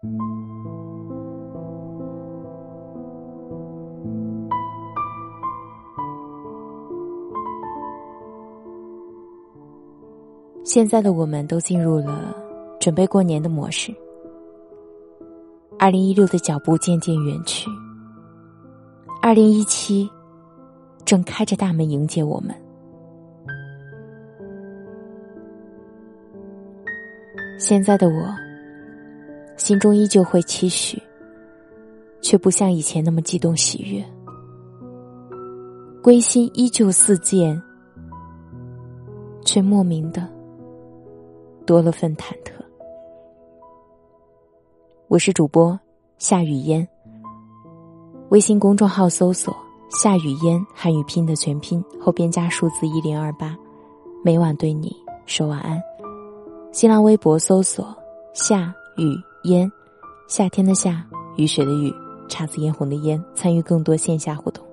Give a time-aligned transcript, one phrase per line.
[0.00, 0.08] 现
[10.86, 12.32] 在的我们都进入了
[12.78, 13.92] 准备过年的模式。
[15.76, 17.68] 二零一六的脚步渐渐远去，
[19.20, 20.08] 二零一七
[21.04, 22.54] 正开着大门迎接我们。
[27.58, 28.32] 现在的我，
[29.58, 31.02] 心中依旧会期许，
[32.22, 34.02] 却不像以前那么激动喜悦，
[36.00, 37.60] 归心依旧似箭，
[39.44, 40.26] 却莫名的
[41.66, 42.52] 多了份忐忑。
[45.08, 45.78] 我是主播
[46.18, 46.86] 夏雨嫣，
[48.28, 49.54] 微信公众号搜索
[49.90, 53.56] “夏雨嫣”汉语拼的全拼后边加数字一零二八，
[54.24, 54.94] 每晚对你
[55.26, 55.82] 说晚安。
[56.70, 57.92] 新浪微博搜索
[58.32, 59.70] “夏雨烟”，
[60.28, 61.06] 夏天的夏，
[61.36, 61.94] 雨水的雨，
[62.28, 64.64] 姹紫嫣红的烟，参与更多线下活动。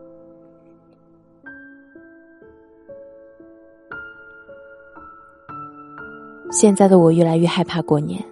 [6.52, 8.24] 现在的我越来越害怕过年。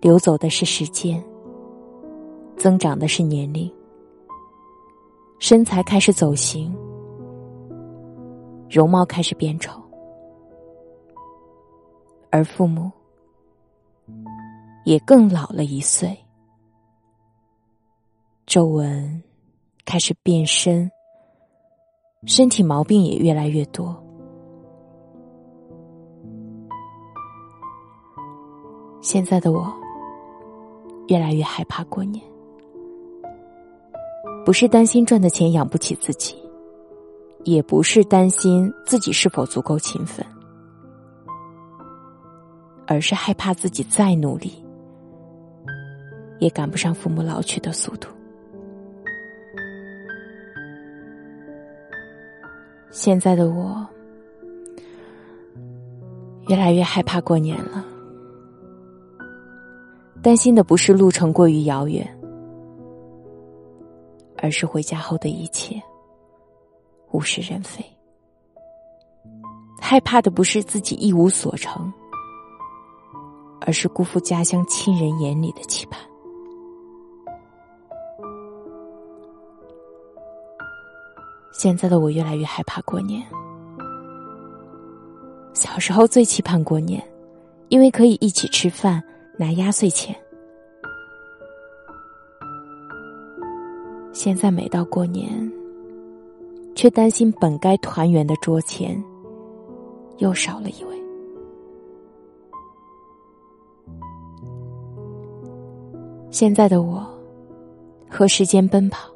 [0.00, 1.22] 流走的是时间，
[2.56, 3.72] 增长的是年龄，
[5.38, 6.76] 身材开始走形，
[8.70, 9.80] 容貌开始变丑，
[12.28, 12.90] 而父母
[14.84, 16.16] 也更老了一岁，
[18.46, 19.22] 皱纹
[19.84, 20.90] 开始变深，
[22.26, 23.94] 身体毛病也越来越多。
[29.00, 29.72] 现在的我。
[31.08, 32.24] 越来越害怕过年，
[34.42, 36.34] 不是担心赚的钱养不起自己，
[37.44, 40.24] 也不是担心自己是否足够勤奋，
[42.86, 44.63] 而是害怕自己再努力，
[46.44, 48.06] 也赶不上父母老去的速度。
[52.90, 53.86] 现在的我，
[56.48, 57.82] 越来越害怕过年了。
[60.22, 62.06] 担心的不是路程过于遥远，
[64.36, 65.82] 而是回家后的一切
[67.12, 67.82] 物是人非。
[69.80, 71.90] 害怕的不是自己一无所成，
[73.62, 75.98] 而是辜负家乡亲人眼里的期盼。
[81.64, 83.22] 现在的我越来越害怕过年。
[85.54, 87.02] 小时候最期盼过年，
[87.70, 89.02] 因为可以一起吃饭。
[89.38, 90.14] 拿压岁钱，
[94.12, 95.50] 现在每到过年，
[96.74, 99.02] 却担心本该团圆的桌前
[100.18, 101.02] 又少了一位。
[106.30, 107.02] 现在的我，
[108.06, 109.13] 和时间奔跑，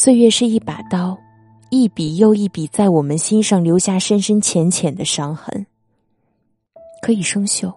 [0.00, 1.18] 岁月是一把刀，
[1.70, 5.66] 一笔又一笔，在我们心上留下深深浅浅的伤痕。
[7.02, 7.74] 可以生锈，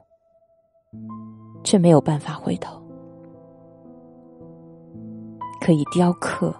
[1.63, 2.79] 却没有办法回头；
[5.59, 6.55] 可以雕刻，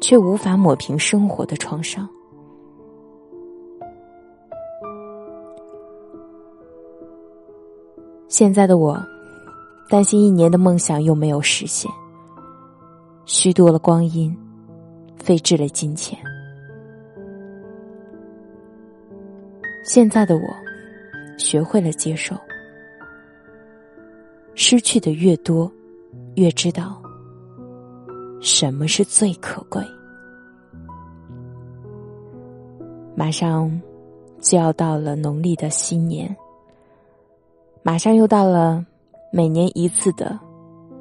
[0.00, 2.08] 却无法抹平生活的创伤。
[8.26, 8.98] 现在的我，
[9.90, 11.90] 担心一年的梦想又没有实现，
[13.30, 14.34] 虚度了光阴，
[15.18, 16.18] 废置了金钱。
[19.84, 20.42] 现在的我。
[21.36, 22.34] 学会了接受，
[24.56, 25.70] 失去的越多，
[26.34, 27.00] 越知道
[28.40, 29.80] 什么是最可贵。
[33.14, 33.70] 马上
[34.40, 36.36] 就要到了农历的新年，
[37.84, 38.84] 马上又到了
[39.32, 40.36] 每年一次的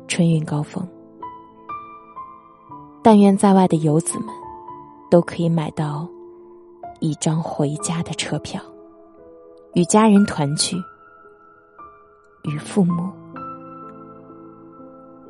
[0.08, 0.88] 春运高峰。
[3.10, 4.28] 但愿在外的游子们
[5.10, 6.06] 都可以买到
[7.00, 8.62] 一张回家的车票。
[9.76, 10.76] 与家人团聚，
[12.44, 13.10] 与父母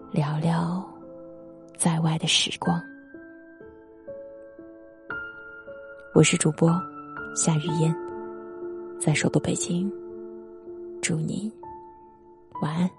[0.10, 0.84] 聊聊
[1.76, 2.82] 在外的时光。
[6.16, 6.72] 我是主播
[7.36, 7.96] 夏雨嫣，
[9.00, 9.88] 在首都北京，
[11.00, 11.54] 祝你
[12.60, 12.90] 晚安。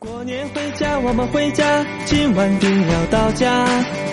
[0.00, 3.66] 过年回家，我们回家，今晚定要到家。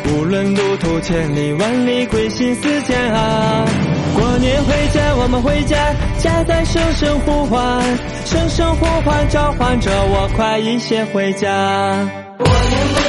[0.07, 3.63] 无论路途千里万里，归心似箭啊！
[4.15, 5.77] 过年回家，我们回家，
[6.17, 7.83] 家在声声呼唤，
[8.25, 11.47] 声声呼唤召唤着我，快一些回家。
[12.39, 13.04] 过年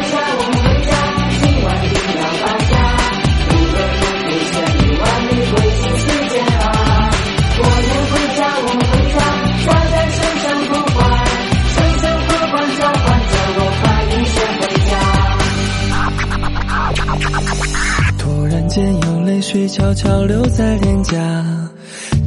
[19.77, 21.15] 悄悄留在脸颊，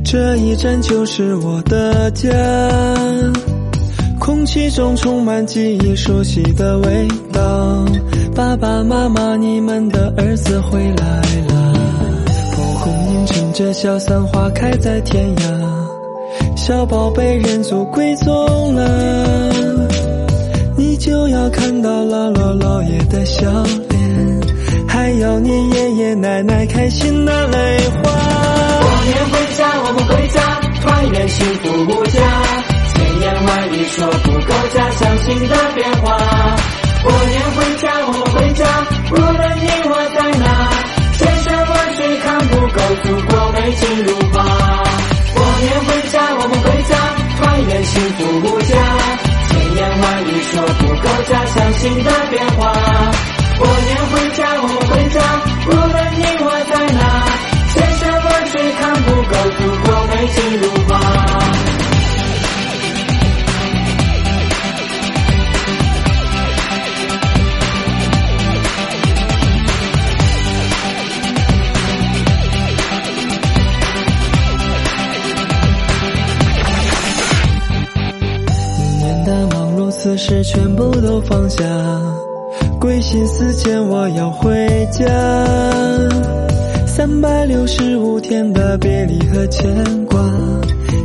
[0.06, 2.30] 这一站就是我的家。
[4.20, 7.84] 空气中充满记忆熟悉的味道，
[8.36, 11.74] 爸爸妈妈，你们的儿子回来了。
[12.52, 19.52] 蒲公英乘着小伞，花开在天涯，小宝贝认祖归宗了，
[20.78, 23.89] 你就要看到姥姥姥爷的笑脸，
[24.90, 28.02] 还有你爷爷奶奶开心的泪花。
[28.02, 30.42] 过年回家，我们回家，
[30.82, 32.20] 团圆幸福无价。
[32.92, 36.18] 千言万语说不够家乡新的变化。
[37.04, 38.66] 过年回家，我们回家，
[39.12, 40.44] 无论你我在哪，
[41.18, 44.44] 千山万水看不够祖国美景如画。
[45.36, 46.92] 过年回家，我们回家，
[47.38, 48.74] 团圆幸福无价。
[49.50, 52.74] 千言万语说不够家乡新的变化。
[55.68, 57.02] 无论你我在哪，
[57.74, 60.90] 千山万水看不够祖国美景如画。
[79.92, 81.62] 此事全部都放下，
[82.80, 85.06] 归心似箭，我要回家。
[86.88, 90.18] 三百六十五天的别离和牵挂，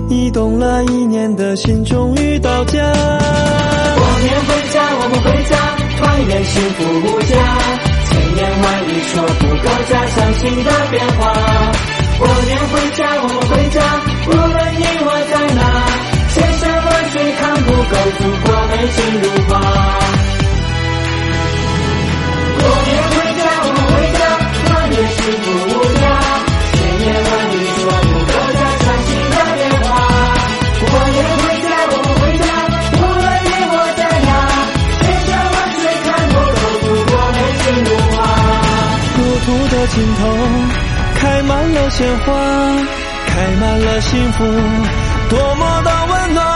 [0.09, 2.79] 移动了一年的心终于到家。
[2.79, 5.56] 过年回家，我们回家，
[5.99, 7.35] 团圆幸福无价。
[8.06, 11.20] 千言万语说不够家乡新的变化。
[12.19, 13.82] 过年回家，我们回家，
[14.29, 15.61] 无论你我在哪。
[16.35, 19.27] 千山万水看不够祖国美景如
[41.96, 42.35] 鲜花，
[43.29, 44.44] 开满了幸福。
[45.31, 46.54] 多么的温暖。